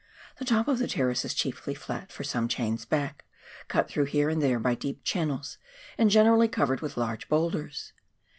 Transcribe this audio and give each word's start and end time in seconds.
The 0.37 0.45
top 0.45 0.67
of 0.67 0.79
the 0.79 0.87
terrace 0.87 1.23
is 1.25 1.35
chiefly 1.35 1.75
flat 1.75 2.11
for 2.11 2.23
some 2.23 2.47
chains 2.47 2.85
back, 2.85 3.23
cut 3.67 3.87
through 3.87 4.05
here 4.05 4.29
and 4.31 4.41
there 4.41 4.57
by 4.59 4.73
deep 4.73 5.03
channels, 5.03 5.59
and 5.95 6.09
generally 6.09 6.47
covered 6.47 6.81
with 6.81 6.97
large 6.97 7.29
boulders. 7.29 7.93